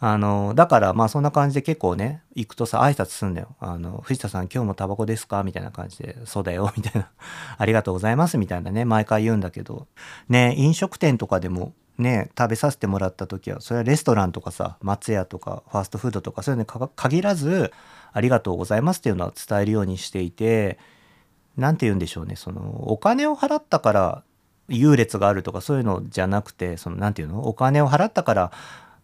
[0.00, 3.56] あの、だからまあそんな感じで結構ね、行くとさ、挨拶すんだよ。
[3.58, 5.42] あの、藤田さん今日もタバコですか？
[5.42, 7.08] みたいな感じで、そうだよ、 みたいな。
[7.56, 9.88] ありがとうございます、みたいなね、毎回言うんだけど。
[10.28, 17.72] ね、飲食店とかでも、ね、食べさせてもらった時はそれはレストランとかさ松屋とかファーストフードとかそういうのに限らず
[18.12, 20.78] ありがとうございますっていうのは伝えるようにしていて
[21.58, 24.22] 何て言うんでしょうねそのお金を払ったから
[24.68, 27.46] 優劣があるとかそういうのじゃなくてその何て言うの？
[27.48, 28.52] お金を払ったから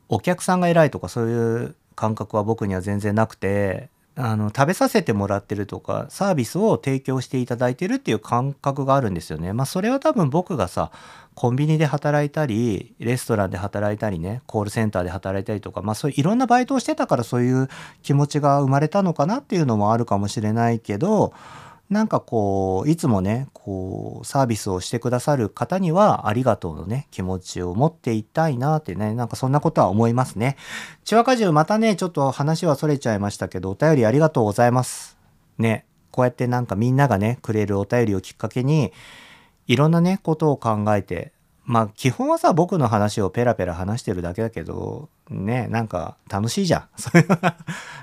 [0.08, 9.52] お客さんが偉いとかそういう感覚は僕には全然なくてあの食べさせてもらってるとかサービスを提供していただいてるっていう感覚があるんですよね。
[9.52, 10.92] まあそれは多分僕がさ
[11.34, 17.68] コンビニで働いたりレストランで働いたりねコールセンターで働いたりとかまあそういういろんなバイトをしてたからそういう
[18.02, 21.32] 気持ちが生まれたのかなっていうのもあるかもしれないけど
[21.90, 30.56] なんかこういつもねこうサービスをしてくださる方にはありがとうのね気持ちを持っていたいなってねなんかそんなことは思いますね。
[31.04, 35.18] 千和果汁またねちょっと話はそれちゃいましたけどお便りありがとうございます。
[35.58, 38.92] ねこうやってなんかみんながねくれるお便りをきっかけに
[39.66, 41.32] いろんなねことを考えて
[41.64, 46.84] まあ基本はさ僕の話をペラペラ話してるだけだけどねなんか楽しいじゃん。
[47.00, 47.56] それは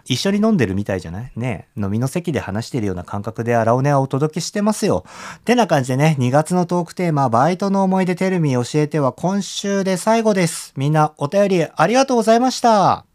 [0.05, 1.31] 一緒に飲んでるみたいじゃない？
[1.35, 5.05] ね飲みの席で話してるような感覚で荒尾根はお届けしてますよ。
[5.45, 10.73] てな感じでね2月のトークテーマバイトの思い出テレビ教えては今週で最後です。
[10.75, 13.05] みんなお便りありがとうございました。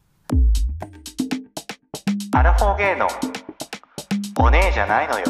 [2.33, 3.07] アラフォーゲーの
[4.39, 5.25] お姉じゃないのよ。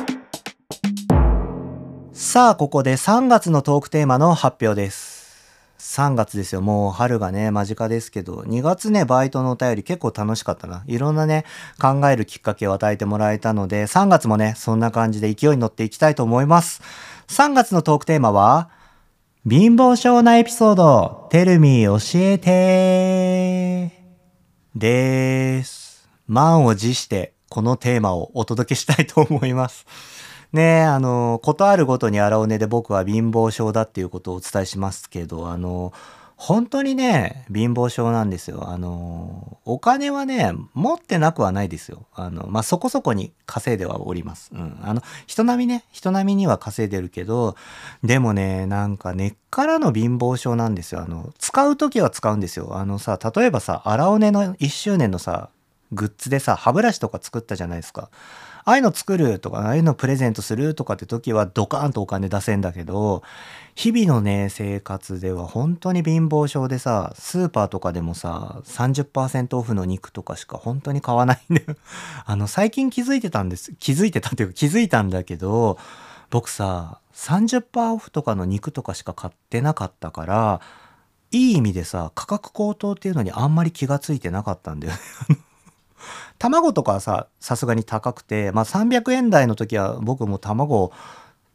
[2.12, 5.15] さあ、ここで3月のトークテーマの発表です。
[5.78, 6.60] 3月ですよ。
[6.60, 10.84] もう春がね、間近ですけど、2月ね、バイトのお便り結構楽しかったな。
[10.86, 11.44] いろんなね、
[11.80, 16.82] 考えるきっかけを与えてもらえたので、3月もね、そんな感じで勢いに乗っていきたいと思います。
[17.28, 18.70] 3月のトークテーマは、
[19.48, 26.08] 貧乏症なエピソード、テルミー教えてーでーす。
[26.26, 29.86] 満を持して、このテーマをお届けしたいと思います。
[30.52, 35.92] ねあの、ことあるごとに荒尾根で僕は貧乏症だっていうことをお伝えしますけど、あの、
[36.36, 38.68] 本当にね、貧乏症なんですよ。
[38.68, 42.06] あの、お金はね、持ってなくはないですよ。
[42.14, 44.50] あの、まあ、そこそこに稼いではおります。
[44.52, 44.78] うん。
[44.82, 47.56] あの、人並みね、人並みには稼いでるけど、
[48.04, 51.00] でもね、なんか根っからの貧乏症なんですよ。
[51.00, 52.76] あの、使う時は使うんですよ。
[52.76, 55.48] あのさ、例えばさ、荒尾根の1周年のさ、
[55.92, 58.10] グッズでさ、歯ブラシとか作ったじゃないですか。
[58.66, 63.22] ああいうの作るとか、ああいうのプレゼントするとかって時はドカーンとお金出せんだけど、
[63.76, 71.76] 日々のね、生活では本当に貧乏症でさ、スーパーとかでもさ、30%オフの肉とかしか本当に買わないんだよ。
[72.26, 73.72] あの、最近気づいてたんです。
[73.78, 75.78] 気づいてたっていうか気づいたんだけど、
[76.30, 80.60] 僕さ、30%オフとかの肉とかしか買ってなかったから、
[81.30, 84.98] いい意味でさ、価格高騰っていうのにあんまり気がついてなかったんだよね。
[86.38, 90.92] 卵とかはさ、さすがに高くて、まあ300円台の時は僕も卵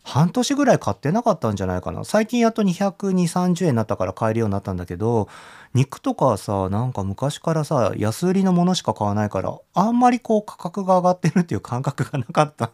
[0.03, 2.03] 半年ぐらい買ってなかったんじゃないかな。
[2.03, 5.27] 最近やっと220、30円になったから買えるようになったんだけど、
[5.73, 12.71] 肉とかはさ、なんか昔からさ、安売りのものしか買わないから、あんまりこう価格が上がってるっていう感覚がなかった。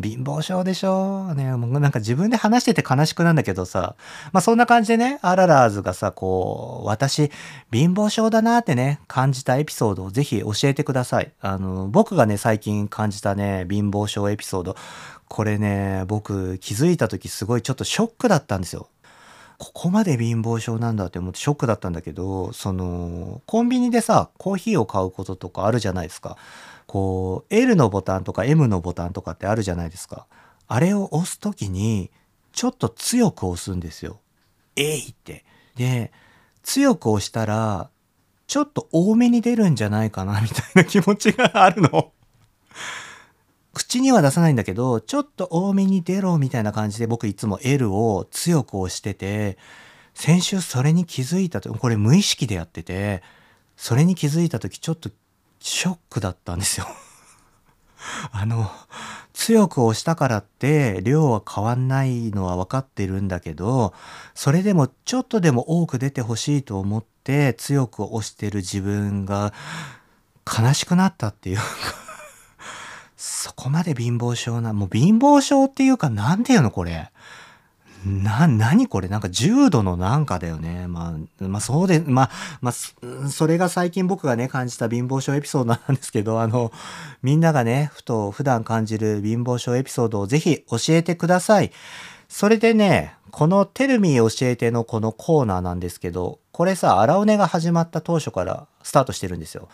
[0.00, 1.34] 貧乏症でしょ？
[1.34, 3.96] ね、もうなんか自分で話してて悲しくなんだけどさ、
[4.32, 7.30] まあそんな感じでね、アララーズがさ、こう、私、
[7.72, 11.32] 貧乏症だなってね、感じたエピソードをぜひ教えてください。
[11.40, 14.76] あの、僕がね、最近感じたね、貧乏症エピソード、
[15.28, 18.88] これね、僕気づいた時すごいちょっとショックだったんですよ。
[19.58, 26.36] ここまで貧乏症なんだって思ってショックだったんだけど、その、コンビニでさ、コーヒーを買うこととかあるじゃないですか。
[26.88, 30.26] こう L のボタンとか M のボタンとかってあるじゃないですか。
[30.66, 32.10] あれを押す時に
[32.52, 34.20] ちょっと強く押すんですよ。
[34.74, 35.44] えいって。
[35.76, 36.12] で、
[36.62, 37.90] 強く押したら
[38.46, 42.12] ちょっと多めに出るんじゃないかなみたいな気持ちがあるの。
[43.74, 49.58] 口には出さないんだけど、ちょっと多めに出ろみたいな感じで僕いつも L を強く押してて、
[50.14, 53.22] 先週それに気づいたと、これ無意識でやってて、
[53.76, 55.10] それに気づいた時ちょっと
[55.60, 56.86] ショックだったんですよ。
[58.32, 58.70] あの、
[59.38, 63.94] 強く押したからって量は変わんないのは分かってるんだけど
[64.34, 69.54] それでもちょっとでも多く出てほしいと思って強く押してる自分が
[70.44, 71.62] 悲しくなったっていうか
[73.16, 77.10] そこまで貧乏症なもう貧乏症っていうか何ていうのこれ。
[78.06, 79.08] な、何これ？
[79.08, 80.86] なんか重度のなんかだよね。
[80.86, 82.30] まあ、まあそうで、まあ、
[82.60, 86.70] まあ、それが最近僕がね、感じた貧乏症エピソードなんですけど、あの、
[87.22, 91.72] みんながね、ふと普段感じる貧乏症エピソードをぜひ教えてください。
[92.28, 99.68] それでね、このテルミー教えてのこのコーナーなんですけど、これさ、荒尾根が始まった当初からスタートしてるんですよ。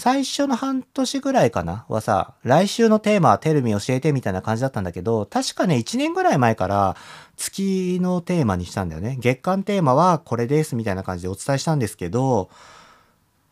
[0.00, 1.84] 最初の半年ぐらいかな？
[1.90, 6.96] はさ、来週のテーマはテルミ教えてみたいな感じだったんだけど、確かね、1年ぐらい前から
[7.36, 9.18] 月のテーマにしたんだよね。
[9.20, 12.48] 月間テーマはこれですみたいな感じでお伝えしたんですけど、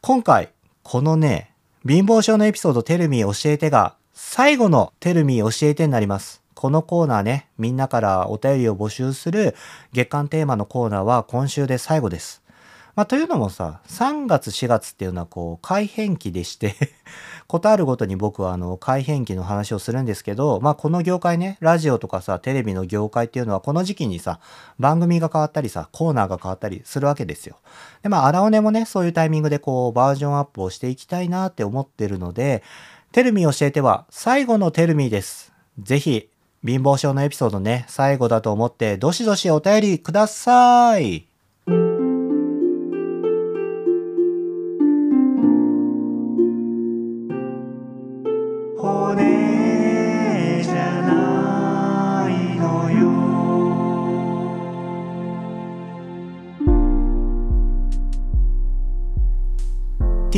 [0.00, 0.48] 今回、
[0.84, 1.52] このね、
[1.86, 6.40] 貧乏症のエピソードテルミ教えてが最後のテルミ教えてになります。
[6.54, 9.54] このコーナーね、みんなからお便りを募集する
[9.92, 12.42] 月間テーマのコーナーは今週で最後です。
[12.98, 16.74] まあ、というのもさ、3月4月っていうのはこう改変期でして
[17.46, 24.40] ことあるごとに僕はあの改変期の話をするんですけど、まあこの業界ね、ラジオとかさ、テレビの業界っていうのはこの時期にさ、
[24.80, 27.58] 番組が変わったりさ、コーナーが変わったりするわけですよ。
[28.02, 32.64] で、まあ荒尾根もね、そういうタイミングでこうバージョンアップをしていきたいなって思ってるので、
[33.12, 35.52] テルミ教えては最後のテルミです。
[35.78, 36.30] ぜひ
[36.66, 41.27] 貧乏症のエピソードね、最後だと思って、どしどしお便りください。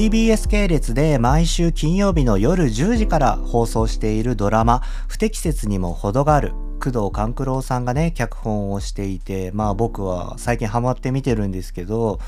[0.01, 12.19] TBS 系列で毎週金曜日の夜10時から放送しているドラマ「不適切にも程がある」工藤官九郎さんがね脚本をしていてまあ僕は最近ハマって見てるんですけど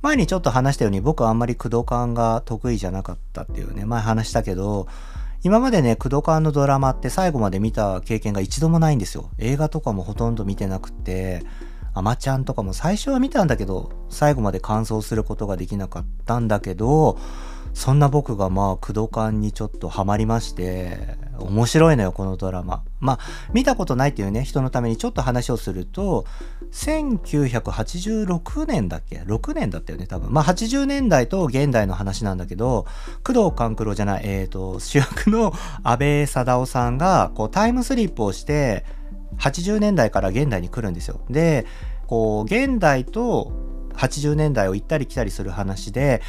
[0.00, 4.86] 前にちょっと話したように僕はあんまり工藤官が得意じゃなかったっていうね前話したけど
[5.42, 9.28] 今までね工藤官のドラマって最後まで見た経験が一度もないんですよ。
[9.36, 11.44] 映画とかもほとんど見てなくて
[11.94, 17.18] アマちゃんとかも最初は見たんだけど最後まで完走することができなかったんだけど
[17.74, 20.98] そんな僕がまあ工藤館にちょっとハマりまして
[21.38, 22.82] 面白いのよこのドラマ。
[22.98, 23.18] まあ
[23.52, 26.26] 見たことないっていうね人のためにちょっと話をすると
[26.72, 30.32] 1986年だっけ？6年だったよね多分。
[30.32, 32.86] まあ80年代と現代の話なんだけど
[33.24, 38.84] 工藤官九郎じゃないえっ、ー、と主役の安倍貞夫さんがこうタイムスリップをして
[39.38, 41.20] 80年代から現代に来るんですよ。
[41.30, 41.66] で
[42.06, 43.52] こう現代と
[43.94, 46.22] 80年代を行ったり来たりする話で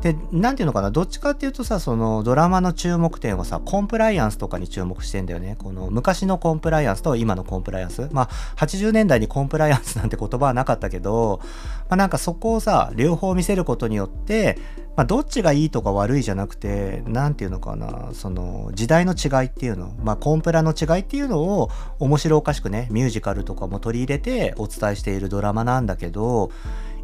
[0.00, 0.90] で何ていうのかな？
[0.90, 5.56] どっちかっていうとさそのドラマの注目点はさコンプライアンスとかに注目してんだよね。
[5.58, 8.08] この昔のコンプライアンスと今のコンプライアンス。
[8.12, 11.40] まあ80年代にコンプライアンスなんて言葉はなかったけど、
[11.88, 14.58] まあ、なんかそこをさ両方見せることによって
[14.96, 18.10] まあ、どっちがいいとか悪いじゃなくて何て言うのかな？
[18.14, 26.50] その時代の違いっていうの、まあ、コンプラの違いっていうのを面白おかしくねミュージカルとかも取り入れてお伝えしているドラマなんだけど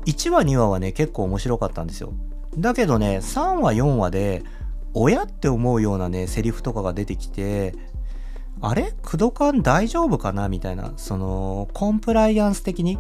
[0.07, 2.15] 1話2話はね結構面白かったんですよ。
[2.57, 4.43] だけどね3話4話で
[4.95, 7.75] 親って思うようなねセリフとかが出てきて
[8.61, 8.93] あれ？
[9.03, 10.49] クドカン大丈夫かな？
[10.49, 12.99] みたいなそのコンプライアンス的に？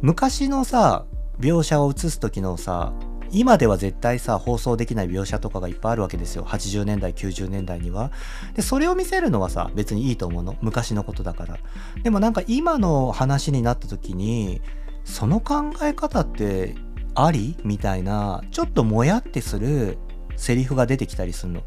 [0.00, 1.04] 昔のさ
[1.38, 2.92] 描写を映す時のさ
[3.30, 6.44] 今では絶対さ放送できない描写とかがいっぱいあるわけですよ。
[6.44, 8.10] 80年代90年代には。
[8.54, 10.56] でそれを見せるのはさ別にいいと思うの。
[10.62, 11.58] 昔のことだから。
[12.02, 14.62] でもなんか今の話になった時に
[15.04, 16.74] その考え方って
[17.14, 17.56] あり？
[17.64, 19.98] みたいなちょっともやってする
[20.36, 21.62] セリフが出てきたりするの。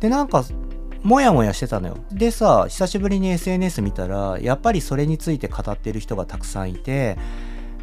[0.00, 0.44] でなんか
[1.02, 1.98] もやもやしてたのよ。
[2.12, 7.18] でさ久しぶりに SNS 見たらやっぱりそれについて語ってる人がたくさんいて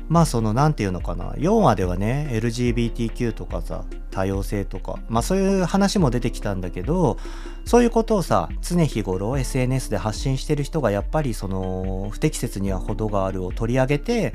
[0.09, 7.17] まあその何て言うのかな4話ではね LGBTQ とかさ多様性とかまあそういう話も出てきたんだけど
[7.63, 14.33] そういうことをさ常日頃 SNS で発信してる人がやっぱりその不適切には程があるを取り上げて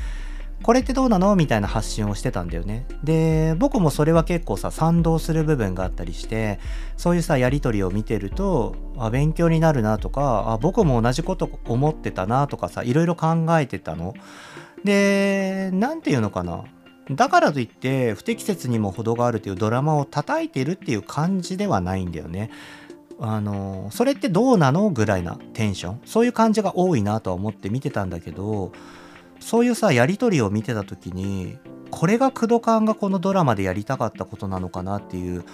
[0.67, 1.37] これってどうなの？
[1.37, 2.89] みたいな発信をしてたんだよね。
[3.05, 6.59] で、僕もそれは結構さ、賛同する部分があったりして、
[6.97, 14.15] そういうさ、やりとりを見てると、あ、勉強になるなとか、あ、僕も同じこと思ってたなとかさ、いろいろ考えてたの。
[14.83, 16.65] で、何て言うのかな。
[17.13, 22.51] だからといって不適切にも程があるというドラマを叩いてるっていう感じではないんだよね。
[23.21, 24.91] あのそれってどうなの？
[24.91, 28.73] ぐらいなテンションそういう感じが多いなとは思って見てたんだけど
[29.47, 31.57] そういうさやり取りを見てた時に
[31.93, 35.45] これが工藤館がこのドラマでやりたかったことなのかなっていう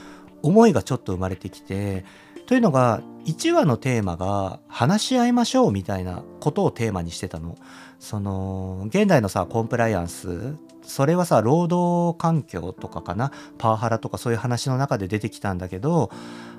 [0.41, 2.07] 思いがちょっと生まれてきて
[2.47, 7.59] というのが1話のテーマが話し合いましょうみたいなことをテーマにしてたの。
[8.01, 16.11] その現代のさコンプライアンスそれはさ労働環境とかかなパワハラとかそういう話の中で出てきたんだけど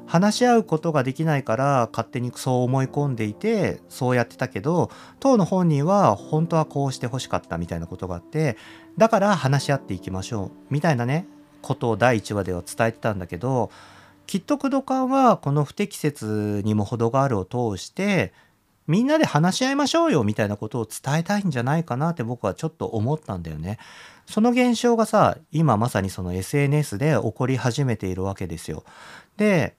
[0.06, 8.58] 話し合うことができないから勝手にそう思い込んでいてそうやってたけど当の本人は本当はこうしてほしかったみたいなことがあって
[8.98, 11.28] だから話し合っていきましょうみたいなね
[11.62, 13.72] ことを第1話では伝えてたんだけど
[14.28, 18.34] きっと工藤館はこの不適切にも程があるを通して
[18.88, 23.80] みんなで話し合いましょうよみたいなことを伝えたいんじゃないかなって僕はちょっと思ったんだよね。
[24.26, 28.84] その現象がさ今まさにその SNS で起こり始めているわけですよ。
[29.38, 29.76] で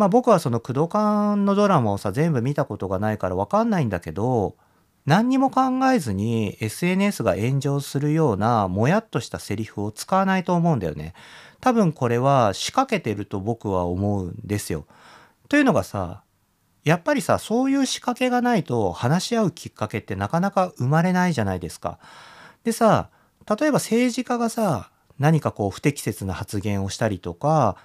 [0.00, 4.56] まあ僕はその工藤館のドラマをさ全部見たことがないから分かんないんだけど
[5.04, 11.12] 何にも考えずに SNS が炎上するようなもやっとしたセリフを使わないと思うんだよね。
[11.60, 14.86] 多分これは仕掛けてると僕は思うんですよ。
[15.50, 16.22] というのがさ
[16.82, 21.98] やっぱりさそういう仕掛けがないと話し合うきっかけってなかなか生まれないじゃないですか。
[22.64, 23.10] でさ
[23.46, 27.76] 例えば政治家がさ何かこう不適切な発言をしたりとか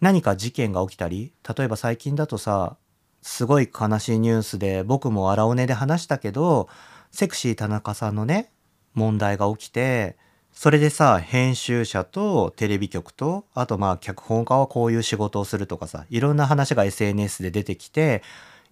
[0.00, 2.76] 何か事件が起きたり例えば最近だとさ
[3.22, 6.68] すごい悲しいニュースで僕も荒尾根で話したけど
[7.10, 8.52] セクシー田中さんのね
[8.94, 10.16] 問題が起きて
[10.52, 18.22] それでさ編集者とテレビ局とあとまあ脚本家はこういう仕事をするとかさいろんな話が SNS で出てきて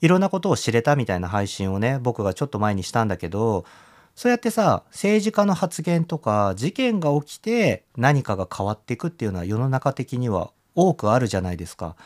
[0.01, 3.64] いろんなことを知れたみたいな配信をね僕がちょっと前にしたんだけど
[4.14, 11.97] そうやってさ政治家の発言とか事件が起きて何かが変わっていくっていうのは世の中的には多くあるじゃないですか。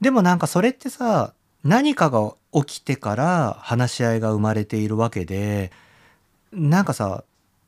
[0.00, 1.32] でもなんかそれってさ
[1.64, 5.72] 何かが起きてから話し合いが生まれているわけで
[6.52, 7.24] なんかさ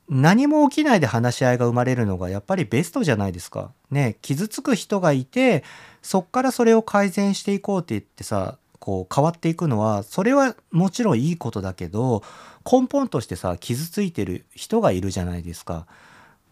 [0.08, 3.72] 何も起きないで話し合いが生まれるのがやっぱりベストじゃないですか。
[3.90, 5.64] ね傷つく人がいて
[6.02, 12.22] そっからそれを改善していこうって言ってさこう変わっていくのはそれはもちろんいいことだけど
[12.70, 15.86] 根本としてさ傷ついてる人がいるじゃないですか。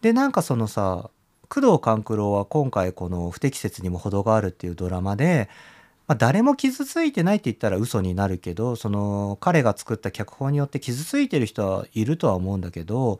[0.01, 1.09] でなんかそのさ
[1.49, 5.49] 工藤官九郎は今回この「不適切にも程がある」っていうドラマで、
[6.07, 13.19] まあ、誰も傷ついてないって言ったら嘘になるけどその彼が作った脚本によって傷ついてる人はいるとは思うんだけど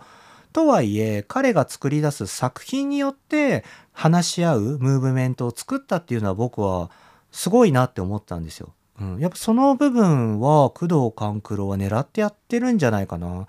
[0.54, 3.64] とはいえ彼が作り出す作品によって
[3.94, 6.90] 話し合うムーブメントを作ったっていうのは僕は
[7.32, 8.74] すごいなって思ったんですよ。
[9.00, 13.48] うん、やっぱその部分は工藤官九郎は狙ってやってるんじゃないかな。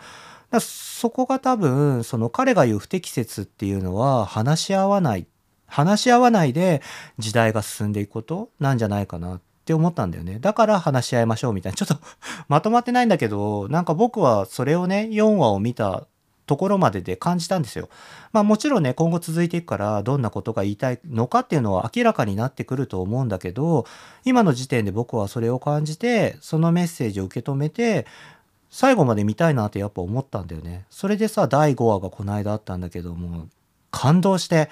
[0.51, 5.26] だそこが多分その彼が言う不適切っていうのは話し合わない
[5.66, 6.82] 話し合わないで
[7.18, 10.38] 時代が進んでいくことなんじゃないかなって思ったんだよね。
[10.40, 11.76] だから話し合いましょうみたいな。
[11.76, 11.96] ちょっと
[12.48, 16.07] まとまってないんだけど、なんか僕はそれをね、4話を見た
[16.46, 17.88] ところまでで感じたんですよ。
[18.32, 23.86] まあもちろんね、今後続いていくからどんなことが言いたいのかっていうのは明らかになってくると思うんだけど、
[24.24, 28.07] 今の時点で僕はそれを感じて、そのメッセージを受け止めて、
[28.71, 30.87] 最後まで見たいなってやっぱ思ったんだよね。
[30.91, 33.49] それでさ、第5話がこの間あったんだけども、
[33.91, 34.71] 感動して、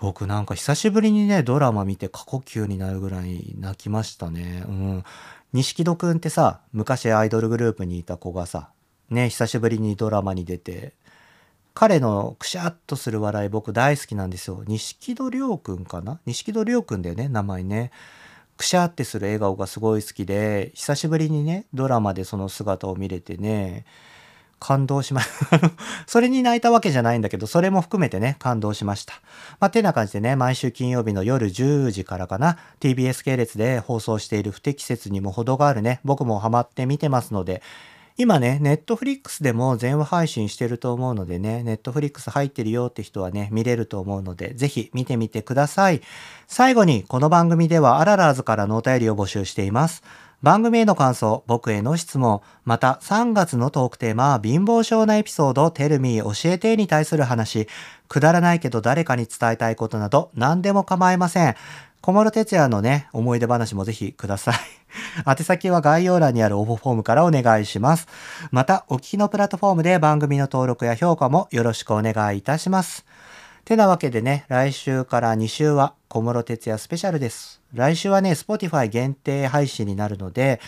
[0.00, 4.62] 僕なんか久しぶりにね、ドラマ見て過呼吸になるぐらい泣きましたね。
[4.68, 5.04] うん。
[5.52, 8.70] 錦戸くんってさ、昔アイドルグループにいた子がさ、
[9.10, 10.92] ね、久しぶりにドラマに出て、
[11.74, 14.62] 彼のくしゃっとする笑い僕大好きなんですよ。
[14.66, 16.20] 錦戸亮くんかな？
[16.26, 17.90] 錦戸亮くんだよね、名前ね。
[18.58, 23.86] くしゃってする笑顔がすごい好きで、久しぶりにね、ドラマでその姿を見れてね、
[24.58, 25.60] 感動しました。
[26.08, 29.14] それに泣いたわけじゃないんだけど、それも含めてね、感動しました。
[29.60, 37.62] まあ、てな感じでね、毎週金曜日の夜10時からかな、TBS 系列で放送している不適切にも程があるね、僕もハマって見てますので、
[38.20, 46.02] 今ね、ネットフリックスでも全話配信してると思うのでね、ネットフリックス入ってるよって人はね、見れると思うので、ぜひ見てみてください。
[46.48, 50.02] 最後に、この番組ではアララーズからのお便りを募集しています。
[50.42, 57.68] 番組への感想、僕への質問、また3月のトークテーマ、貧乏症なエピソード、テルミー教えてに対する話、
[58.08, 61.54] くだらないけど誰かに伝えたいことなど何でも構いません。
[62.00, 64.56] 小室哲也のね、思い出話もぜひください。
[65.26, 68.06] 宛先は概要欄にある応募フォームからお願いします。
[68.50, 73.04] また、お聞きのプラットフォームで番組の登録や評価もよろしくお願いいたします。
[73.64, 77.60] てなわけでね、来週から2週は小室哲也スペシャルです。
[77.74, 80.60] 来週はね、Spotify 限定配信になるので、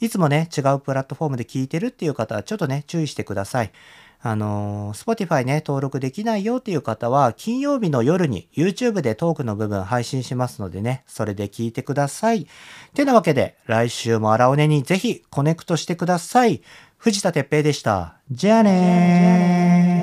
[0.00, 3.72] いつもね、違うプラットフォームで聞いてるっていう方はちょっとね、注意してください。
[4.20, 12.48] あのー、Spotify ね、登録できないよっていう方は、金曜日の夜に YouTube でトークの部分配信しますのでね、それで聞いてください。
[12.94, 16.62] てなわけで、来週も荒尾根にぜひコネクトしてください。
[16.96, 18.16] 藤田哲平でした。
[18.30, 19.97] じゃあねー。